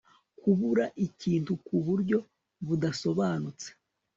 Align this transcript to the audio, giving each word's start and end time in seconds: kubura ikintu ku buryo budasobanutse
kubura 0.39 0.85
ikintu 1.07 1.51
ku 1.65 1.75
buryo 1.85 2.17
budasobanutse 2.67 3.67